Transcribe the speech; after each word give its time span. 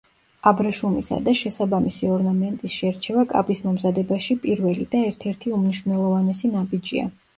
აბრეშუმისა 0.51 1.17
და 1.27 1.33
შესაბამისი 1.41 2.09
ორნამენტის 2.15 2.77
შერჩევა 2.77 3.27
კაბის 3.35 3.61
მომზადებაში 3.67 4.39
პირველი 4.47 4.89
და 4.97 5.03
ერთ-ერთი 5.11 5.55
უმნიშვნელოვანესი 5.59 6.55
ნაბიჯია. 6.57 7.07